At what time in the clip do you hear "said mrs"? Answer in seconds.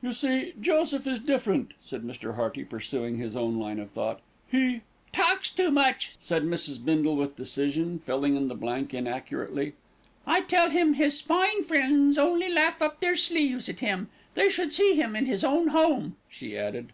6.22-6.82